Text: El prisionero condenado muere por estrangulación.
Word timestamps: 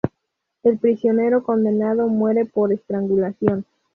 El 0.63 0.79
prisionero 0.79 1.43
condenado 1.43 2.07
muere 2.07 2.45
por 2.47 2.73
estrangulación. 2.73 3.67